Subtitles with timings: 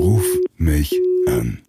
[0.00, 0.24] Ruf
[0.56, 0.98] mich
[1.28, 1.60] an.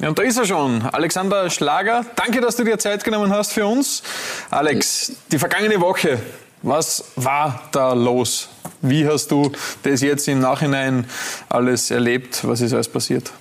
[0.00, 2.06] Ja, und da ist er schon, Alexander Schlager.
[2.14, 4.04] Danke, dass du dir Zeit genommen hast für uns.
[4.48, 6.20] Alex, die vergangene Woche,
[6.62, 8.48] was war da los?
[8.80, 9.50] Wie hast du
[9.82, 11.04] das jetzt im Nachhinein
[11.48, 12.46] alles erlebt?
[12.46, 13.32] Was ist alles passiert?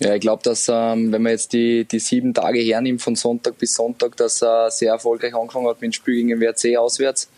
[0.00, 3.56] Ja, ich glaube, dass ähm, wenn man jetzt die, die sieben Tage hernimmt, von Sonntag
[3.56, 7.26] bis Sonntag, dass er sehr erfolgreich angefangen hat mit dem Spiel gegen den WRC auswärts,
[7.26, 7.28] äh,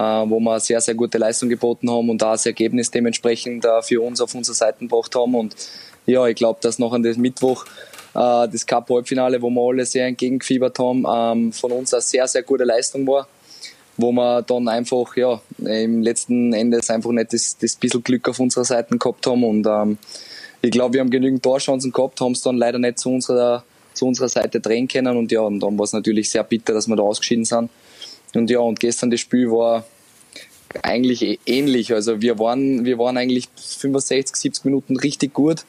[0.00, 4.00] wo wir sehr, sehr gute Leistung geboten haben und da das Ergebnis dementsprechend äh, für
[4.00, 5.34] uns auf unserer Seite gebracht haben.
[5.34, 5.54] Und
[6.06, 7.64] ja, ich glaube, dass noch an dem Mittwoch
[8.14, 12.42] äh, das Cup-Halbfinale, wo wir alle sehr entgegengefiebert haben, ähm, von uns eine sehr, sehr
[12.42, 13.26] gute Leistung war
[13.98, 18.40] wo wir dann einfach ja im letzten Endes einfach nicht das, das bisschen Glück auf
[18.40, 19.98] unserer Seite gehabt haben und ähm,
[20.64, 24.06] ich glaube, wir haben genügend Torchancen gehabt, haben es dann leider nicht zu unserer, zu
[24.06, 25.16] unserer Seite drehen können.
[25.16, 27.68] Und ja, und dann war es natürlich sehr bitter, dass wir da ausgeschieden sind.
[28.34, 29.84] Und ja, und gestern das Spiel war
[30.82, 31.92] eigentlich ähnlich.
[31.92, 35.64] Also wir waren, wir waren eigentlich 65, 70 Minuten richtig gut,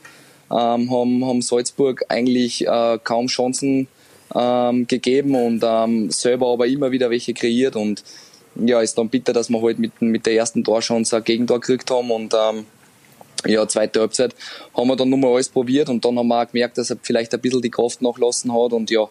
[0.52, 3.88] ähm, haben, haben Salzburg eigentlich äh, kaum Chancen
[4.36, 7.75] ähm, gegeben und ähm, selber aber immer wieder welche kreiert.
[7.75, 8.03] Und
[8.55, 11.89] ja, ist dann bitter, dass wir halt mit, mit der ersten Torchance ein Gegentor gekriegt
[11.92, 12.66] haben und ähm,
[13.45, 14.36] ja, zweite Halbzeit
[14.75, 17.33] haben wir dann nochmal alles probiert und dann haben wir auch gemerkt, dass er vielleicht
[17.33, 19.09] ein bisschen die Kraft nachlassen hat und ja,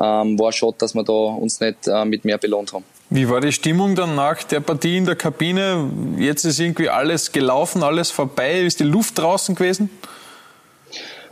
[0.00, 2.84] ähm, war schade, dass wir da uns nicht äh, mit mehr belohnt haben.
[3.10, 5.90] Wie war die Stimmung dann nach der Partie in der Kabine?
[6.18, 8.62] Jetzt ist irgendwie alles gelaufen, alles vorbei.
[8.62, 9.90] Ist die Luft draußen gewesen?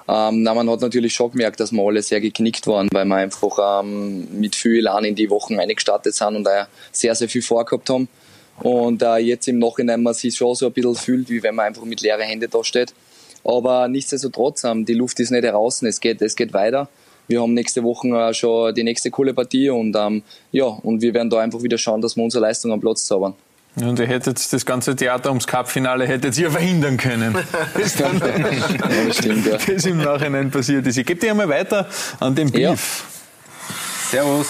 [0.09, 3.17] Ähm, na, man hat natürlich schon gemerkt, dass wir alle sehr geknickt waren, weil wir
[3.17, 7.43] einfach ähm, mit viel Elan in die Wochen eingestartet sind und auch sehr, sehr viel
[7.43, 8.09] vorgehabt haben.
[8.61, 11.67] Und äh, jetzt im Nachhinein man sich schon so ein bisschen fühlt, wie wenn man
[11.67, 12.93] einfach mit leeren Händen da steht.
[13.45, 16.89] Aber nichtsdestotrotz, ähm, die Luft ist nicht draußen, es geht, es geht weiter.
[17.29, 21.15] Wir haben nächste Woche äh, schon die nächste coole Partie und ähm, ja, und wir
[21.15, 23.35] werden da einfach wieder schauen, dass wir unsere Leistung am Platz zaubern.
[23.77, 27.35] Und ihr hättet das ganze Theater ums Cup-Finale hättet ihr verhindern können.
[27.75, 29.57] Das, dann, ja, das, stimmt, ja.
[29.57, 30.99] das im Nachhinein passiert ist.
[30.99, 31.89] Ich gebe dir einmal weiter
[32.21, 32.61] an den Beef.
[32.61, 32.77] Ja.
[34.11, 34.49] Servus.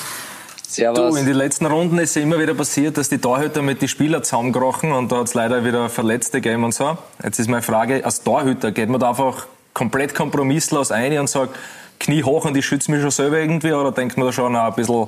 [0.66, 1.14] Servus.
[1.14, 3.88] Du, in den letzten Runden ist es immer wieder passiert, dass die Torhüter mit den
[3.88, 6.98] Spielern zusammengerochen und da hat es leider wieder Verletzte gegeben und so.
[7.22, 11.56] Jetzt ist meine Frage, als Torhüter geht man da einfach komplett kompromisslos ein und sagt,
[12.02, 14.70] Knie hoch und ich schütze mich schon selber irgendwie oder denkt man da schon auch
[14.70, 15.06] ein bisschen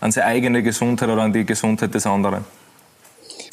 [0.00, 2.44] an seine eigene Gesundheit oder an die Gesundheit des anderen?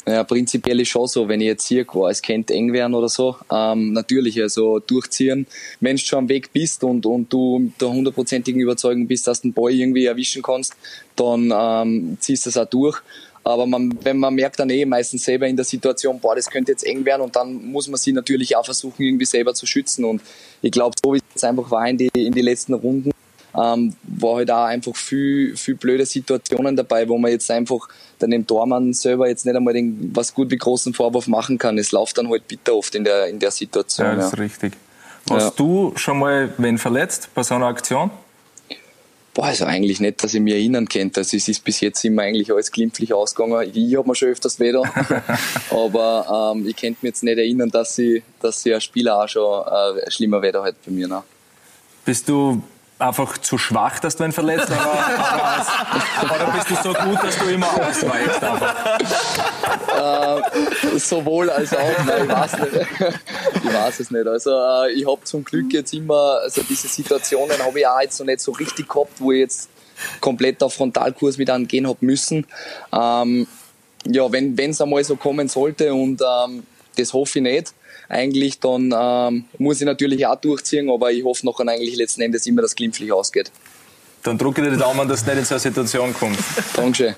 [0.06, 3.08] Ja, prinzipiell ist schon so, wenn ich jetzt hier war, es könnte eng werden oder
[3.08, 3.36] so.
[3.50, 5.46] Ähm, natürlich, also durchziehen.
[5.80, 9.40] Wenn du schon am Weg bist und, und du mit der hundertprozentigen Überzeugung bist, dass
[9.40, 10.74] du den Ball irgendwie erwischen kannst,
[11.16, 13.00] dann ähm, ziehst du es auch durch.
[13.44, 16.72] Aber man, wenn man merkt dann eh meistens selber in der Situation, boah, das könnte
[16.72, 20.04] jetzt eng werden und dann muss man sie natürlich auch versuchen, irgendwie selber zu schützen.
[20.04, 20.20] Und
[20.60, 23.12] ich glaube, so wie jetzt einfach war in die, in die letzten Runden,
[23.54, 27.88] ähm, war halt auch einfach viel, viel blöde Situationen dabei, wo man jetzt einfach
[28.18, 31.76] dann dem Tormann selber jetzt nicht einmal den, was gut wie großen Vorwurf machen kann.
[31.78, 34.06] Es läuft dann halt bitter oft in der, in der Situation.
[34.06, 34.72] Ja, das ist richtig.
[35.30, 35.52] Hast ja.
[35.56, 38.10] du schon mal wen verletzt bei so einer Aktion?
[39.34, 41.20] Boah, also eigentlich nicht, dass ich mich erinnern könnte.
[41.20, 43.66] Also es ist bis jetzt immer eigentlich alles glimpflich ausgegangen.
[43.70, 44.82] Ich, ich habe mir schon öfters weder.
[45.70, 49.28] Aber ähm, ich könnte mich jetzt nicht erinnern, dass sie, dass sie ein Spieler auch
[49.28, 51.08] schon äh, schlimmer Wetter hat bei mir.
[51.08, 51.22] Ne?
[52.04, 52.62] Bist du
[53.02, 54.68] einfach zu schwach, dass du ihn verletzt?
[54.70, 58.42] Oder, oder bist du so gut, dass du immer ausweichst?
[59.92, 62.72] Äh, sowohl als auch, nein, ich weiß nicht.
[63.64, 64.26] ich weiß es nicht.
[64.26, 68.18] Also äh, ich habe zum Glück jetzt immer, also diese Situationen habe ich auch jetzt
[68.18, 69.68] noch nicht so richtig gehabt, wo ich jetzt
[70.20, 72.46] komplett auf Frontalkurs mit angehen habe müssen.
[72.92, 73.46] Ähm,
[74.06, 76.64] ja, wenn es einmal so kommen sollte und ähm,
[76.96, 77.74] das hoffe ich nicht,
[78.08, 82.46] eigentlich, dann ähm, muss ich natürlich auch durchziehen, aber ich hoffe nachher eigentlich letzten Endes
[82.46, 83.50] immer, dass es glimpflich ausgeht.
[84.22, 86.38] Dann drücke ich dir die Daumen, dass es nicht in so eine Situation kommt.
[86.76, 87.16] Dankeschön.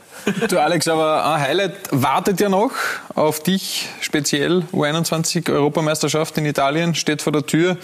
[0.48, 2.72] Du Alex, aber ein Highlight wartet ja noch
[3.14, 4.62] auf dich speziell.
[4.72, 7.76] U21 Europameisterschaft in Italien steht vor der Tür.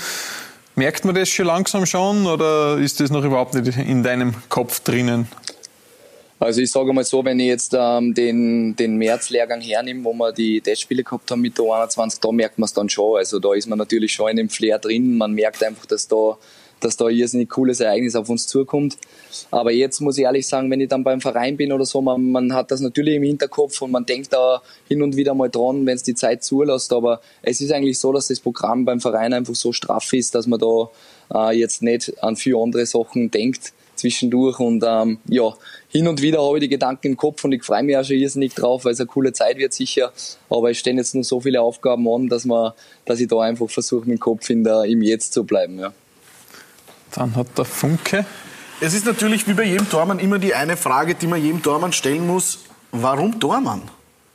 [0.75, 4.81] Merkt man das schon langsam schon oder ist das noch überhaupt nicht in deinem Kopf
[4.81, 5.29] drinnen?
[6.41, 10.33] Also ich sage mal so, wenn ich jetzt ähm, den, den März-Lehrgang hernehme, wo wir
[10.33, 13.19] die Testspiele gehabt haben mit der 21, da merkt man es dann schon.
[13.19, 15.19] Also da ist man natürlich schon in dem Flair drin.
[15.19, 16.39] Man merkt einfach, dass da
[16.81, 18.97] dass da irrsinnig cooles Ereignis auf uns zukommt.
[19.51, 22.33] Aber jetzt muss ich ehrlich sagen, wenn ich dann beim Verein bin oder so, man,
[22.33, 25.85] man hat das natürlich im Hinterkopf und man denkt da hin und wieder mal dran,
[25.85, 26.93] wenn es die Zeit zulässt.
[26.95, 30.47] Aber es ist eigentlich so, dass das Programm beim Verein einfach so straff ist, dass
[30.47, 30.91] man da
[31.35, 34.59] äh, jetzt nicht an viele andere Sachen denkt zwischendurch.
[34.59, 35.55] Und ähm, ja,
[35.89, 38.17] hin und wieder habe ich die Gedanken im Kopf und ich freue mich auch schon
[38.17, 40.13] irrsinnig drauf, weil es eine coole Zeit wird sicher.
[40.49, 42.73] Aber es stehen jetzt nur so viele Aufgaben an, dass, man,
[43.05, 45.79] dass ich da einfach versuche, mit dem Kopf in der, im Jetzt zu bleiben.
[45.79, 45.93] Ja.
[47.15, 48.25] Dann hat der Funke.
[48.81, 51.93] Es ist natürlich wie bei jedem Tormann immer die eine Frage, die man jedem Tormann
[51.93, 52.61] stellen muss.
[52.93, 53.83] Warum Tormann?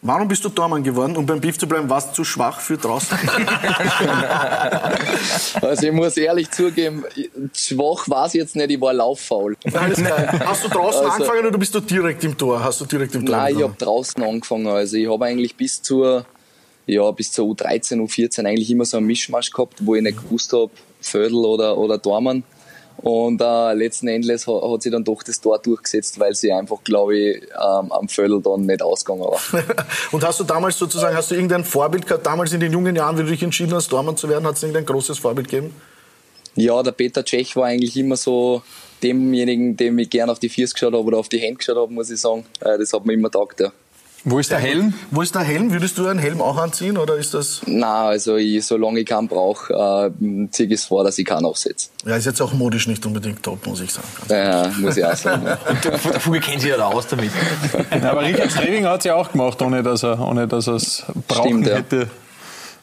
[0.07, 1.18] Warum bist du Tormann geworden?
[1.18, 3.18] Um beim Beef zu bleiben, warst du zu schwach für draußen?
[5.63, 7.04] also ich muss ehrlich zugeben,
[7.52, 9.57] schwach war es jetzt nicht, ich war lauffaul.
[9.74, 10.28] Alles klar.
[10.46, 12.63] Hast du draußen also, angefangen oder bist du direkt im Tor?
[12.63, 13.36] Hast du direkt im Tor?
[13.36, 14.68] Nein, ich habe draußen angefangen.
[14.68, 16.24] Also ich habe eigentlich bis zur,
[16.86, 20.54] ja, bis zur U13, U14 eigentlich immer so einen Mischmasch gehabt, wo ich nicht gewusst
[20.54, 20.69] habe,
[21.02, 22.44] Vödel oder, oder Dormann.
[22.97, 26.83] Und äh, letzten Endes hat, hat sich dann doch das Tor durchgesetzt, weil sie einfach,
[26.83, 29.39] glaube ich, ähm, am Vödel dann nicht ausgegangen war.
[30.12, 33.18] und hast du damals sozusagen, hast du irgendein Vorbild gehabt, damals in den jungen Jahren,
[33.18, 35.75] wie du dich entschieden hast, Tormann zu werden, hat es irgendein großes Vorbild gegeben?
[36.56, 38.62] Ja, der Peter Tschech war eigentlich immer so
[39.03, 41.94] demjenigen, dem ich gerne auf die Füße geschaut habe oder auf die Hände geschaut habe,
[41.94, 42.45] muss ich sagen.
[42.62, 43.71] Äh, das hat mir immer taugt, ja.
[44.27, 44.95] Wo ist der Helm?
[45.12, 45.72] Wo ist der Helm?
[45.72, 47.62] Würdest du einen Helm auch anziehen oder ist das?
[47.68, 51.45] Na, also ich, solange ich keinen brauche, äh, ziehe ich es vor, dass ich keinen
[51.45, 51.89] aufsetze.
[52.07, 54.07] Ja, ist jetzt auch modisch nicht unbedingt top, muss ich sagen.
[54.30, 55.45] Ja, muss ich auch sagen.
[55.45, 55.60] Ja.
[55.83, 57.30] der Vogel kennt sich ja da aus damit.
[57.92, 61.04] aber Richard Streving hat es ja auch gemacht, ohne dass er, ohne dass er es
[61.28, 61.75] brauchen Stimmt, ja.
[61.75, 62.10] hätte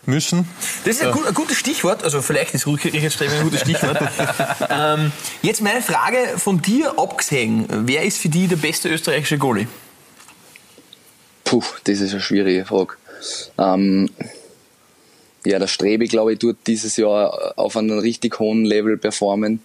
[0.07, 0.49] müssen.
[0.85, 3.99] Das ist ein, gut, ein, gutes Stichwort, also vielleicht ist Richard Streving ein gutes Stichwort.
[4.71, 5.11] ähm,
[5.43, 9.67] jetzt meine Frage von dir abgesehen, wer ist für dich der beste österreichische Goalie?
[11.53, 12.95] Puh, das ist eine schwierige Frage.
[13.59, 14.09] Ähm,
[15.45, 19.61] ja, der Strebe, glaube ich, tut dieses Jahr auf einem richtig hohen Level performen.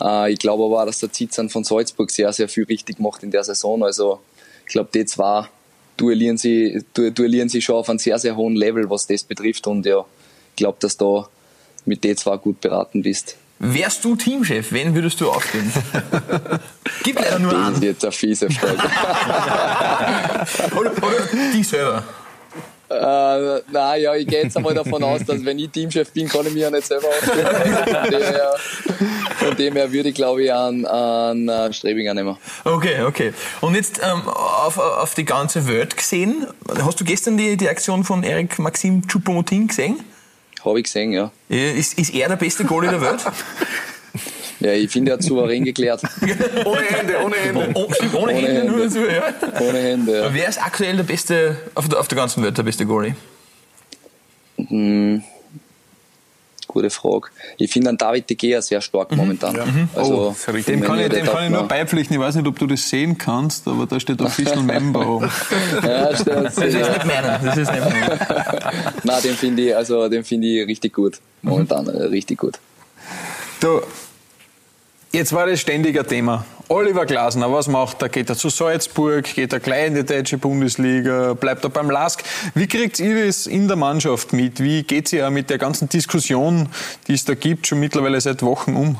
[0.00, 3.24] Äh, ich glaube aber auch, dass der Zitzan von Salzburg sehr, sehr viel richtig macht
[3.24, 3.82] in der Saison.
[3.82, 4.20] Also,
[4.64, 5.48] ich glaube, die zwei
[5.96, 9.66] duellieren sie, duellieren sie schon auf einem sehr, sehr hohen Level, was das betrifft.
[9.66, 10.04] Und ja,
[10.50, 11.26] ich glaube, dass du
[11.84, 13.36] mit den zwei gut beraten bist.
[13.58, 15.72] Wärst du Teamchef, wen würdest du aufstellen?
[17.02, 17.72] Gib leider nur an.
[17.72, 18.78] Das ist jetzt eine fiese Frage.
[20.76, 22.02] oder, oder die selber.
[22.90, 26.46] Äh, nein, ja, ich gehe jetzt einmal davon aus, dass wenn ich Teamchef bin, kann
[26.46, 27.46] ich mich ja nicht selber aufstellen.
[27.46, 28.54] von, dem her,
[29.36, 32.36] von dem her würde ich, glaube ich, an, an äh, Strebinger nehmen.
[32.64, 33.32] Okay, okay.
[33.62, 36.46] Und jetzt ähm, auf, auf die ganze Welt gesehen,
[36.84, 40.00] hast du gestern die, die Aktion von Eric Maxim Choupo-Moting gesehen?
[40.64, 41.30] Habe ich gesehen, ja.
[41.48, 43.20] Ist, ist er der beste Goalie der Welt?
[44.60, 46.00] Ja, ich finde, er hat souverän geklärt.
[46.64, 47.70] ohne Hände, ohne Hände.
[47.74, 49.24] Oh, ohne, ohne, Hände, Hände, nur dazu, ja.
[49.60, 50.32] Ohne Hände, ja.
[50.32, 53.14] Wer ist aktuell der beste, auf der, auf der ganzen Welt der beste Goalie?
[54.56, 55.22] Hm,
[56.74, 57.28] gute Frage.
[57.56, 59.16] Ich finde an David de Gea sehr stark mhm.
[59.16, 59.56] momentan.
[59.56, 59.64] Ja.
[59.64, 59.88] Mhm.
[59.94, 62.14] Also, oh, dem kann ich, dem kann ich nur beipflichten.
[62.14, 65.30] Ich weiß nicht, ob du das sehen kannst, aber da steht Official Member oben.
[65.82, 66.46] ja, stimmt.
[66.46, 67.38] Das ist nicht meiner.
[67.38, 68.18] Das ist nicht meiner.
[69.04, 71.20] Nein, den finde ich, also, find ich richtig gut.
[71.40, 71.90] Momentan mhm.
[71.90, 72.58] richtig gut.
[73.60, 73.80] Du,
[75.14, 76.44] Jetzt war das ständig ein Thema.
[76.68, 78.08] Oliver Glasner, was macht er?
[78.08, 79.24] Geht er zu Salzburg?
[79.24, 81.34] Geht er gleich in die deutsche Bundesliga?
[81.34, 82.24] Bleibt er beim LASK?
[82.54, 84.60] Wie kriegt ihr das in der Mannschaft mit?
[84.60, 86.70] Wie geht ja mit der ganzen Diskussion,
[87.06, 88.96] die es da gibt, schon mittlerweile seit Wochen um?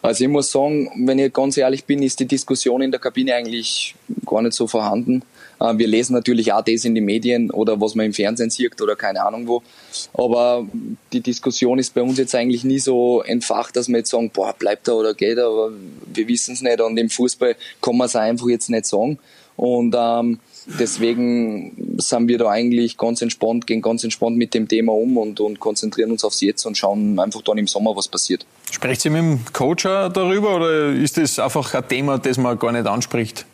[0.00, 3.34] Also ich muss sagen, wenn ich ganz ehrlich bin, ist die Diskussion in der Kabine
[3.34, 5.22] eigentlich gar nicht so vorhanden.
[5.62, 8.80] Äh, wir lesen natürlich auch das in den Medien oder was man im Fernsehen sieht
[8.80, 9.62] oder keine Ahnung wo.
[10.14, 10.66] Aber
[11.12, 14.54] die Diskussion ist bei uns jetzt eigentlich nie so entfacht, dass wir jetzt sagen, boah,
[14.58, 15.72] bleibt er oder geht er, aber
[16.12, 16.80] wir wissen es nicht.
[16.80, 19.18] Und im Fußball kann man es einfach jetzt nicht sagen.
[19.54, 20.40] Und ähm,
[20.78, 25.40] deswegen sind wir da eigentlich ganz entspannt, gehen ganz entspannt mit dem Thema um und,
[25.40, 28.46] und konzentrieren uns aufs Jetzt und schauen einfach dann im Sommer, was passiert.
[28.70, 32.72] Sprecht ihr mit dem Coach darüber oder ist das einfach ein Thema, das man gar
[32.72, 33.44] nicht anspricht?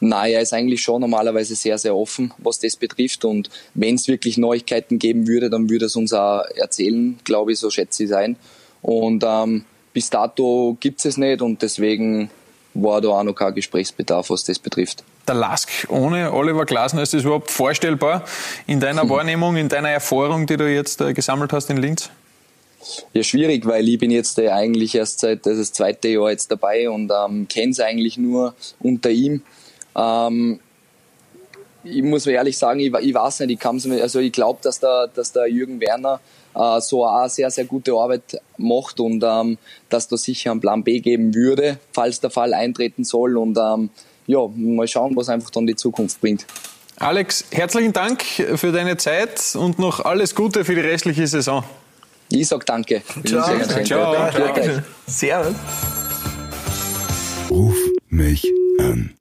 [0.00, 3.24] Nein, er ist eigentlich schon normalerweise sehr, sehr offen, was das betrifft.
[3.24, 7.58] Und wenn es wirklich Neuigkeiten geben würde, dann würde es uns auch erzählen, glaube ich,
[7.58, 8.36] so schätze ich sein.
[8.82, 12.30] Und ähm, bis dato gibt es es nicht und deswegen
[12.74, 15.02] war da auch noch kein Gesprächsbedarf, was das betrifft.
[15.26, 18.24] Der Lask ohne Oliver Glasner, ist das überhaupt vorstellbar
[18.66, 19.08] in deiner hm.
[19.10, 22.10] Wahrnehmung, in deiner Erfahrung, die du jetzt äh, gesammelt hast in Linz?
[23.12, 26.50] Ja, schwierig, weil ich bin jetzt äh, eigentlich erst seit das, das zweite Jahr jetzt
[26.50, 29.42] dabei und ähm, kenne es eigentlich nur unter ihm.
[29.96, 30.60] Ähm,
[31.84, 35.08] ich muss mir ehrlich sagen, ich, ich weiß nicht, ich, also ich glaube, dass der,
[35.14, 36.20] dass der Jürgen Werner
[36.54, 40.82] äh, so auch sehr, sehr gute Arbeit macht und ähm, dass da sicher einen Plan
[40.82, 43.36] B geben würde, falls der Fall eintreten soll.
[43.36, 43.90] Und ähm,
[44.26, 46.46] ja, mal schauen, was einfach dann die Zukunft bringt.
[46.98, 51.62] Alex, herzlichen Dank für deine Zeit und noch alles Gute für die restliche Saison.
[52.30, 53.02] Ich sag danke.
[53.24, 53.44] Ciao.
[53.84, 53.84] Ciao.
[53.84, 54.82] Ciao.
[55.06, 55.54] Servus.
[57.50, 57.76] Ruf
[58.08, 58.50] mich
[58.80, 59.14] an.